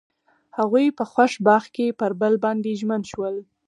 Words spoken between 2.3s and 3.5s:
باندې ژمن شول.